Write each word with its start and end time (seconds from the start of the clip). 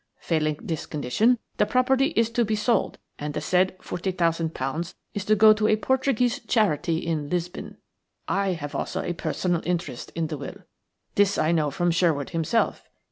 Failing 0.17 0.57
this 0.63 0.87
condition, 0.87 1.37
the 1.57 1.67
property 1.67 2.07
is 2.15 2.31
to 2.31 2.43
be 2.43 2.55
sold, 2.55 2.97
and 3.19 3.35
the 3.35 3.39
said 3.39 3.77
forty 3.79 4.09
thousand 4.09 4.55
pounds 4.55 4.95
is 5.13 5.23
to 5.25 5.35
go 5.35 5.53
to 5.53 5.67
a 5.67 5.75
Portuguese 5.75 6.39
charity 6.47 6.97
in 6.97 7.29
Lisbon. 7.29 7.77
I 8.27 8.57
also 8.73 9.01
have 9.01 9.09
a 9.11 9.13
personal 9.13 9.61
interest 9.63 10.11
in 10.15 10.25
the 10.25 10.39
will. 10.39 10.57
This 11.13 11.37
I 11.37 11.51
knew 11.51 11.69
from 11.69 11.91
Sherwood 11.91 12.31
himself. 12.31 12.89